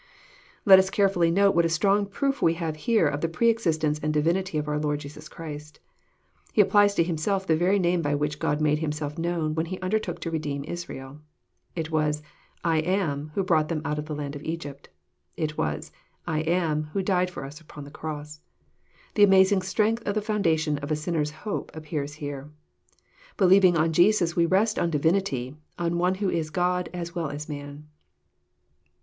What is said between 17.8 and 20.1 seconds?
the cross. The amazing strength